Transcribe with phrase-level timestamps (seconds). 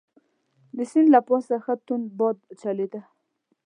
[0.75, 3.01] د سیند له پاسه ښه توند باد چلیده.